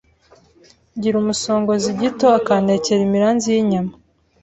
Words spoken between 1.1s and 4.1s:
umusongozi gito Akantekera imiranzi y’inyama